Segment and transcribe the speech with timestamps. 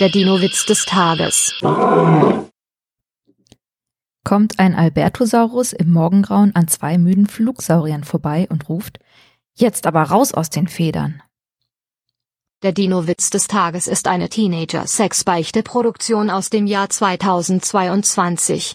[0.00, 1.54] Der Dino-Witz des Tages.
[4.24, 8.98] Kommt ein Albertosaurus im Morgengrauen an zwei müden Flugsauriern vorbei und ruft,
[9.54, 11.22] jetzt aber raus aus den Federn.
[12.64, 18.72] Der Dino-Witz des Tages ist eine Teenager-Sex-Beichte-Produktion aus dem Jahr 2022.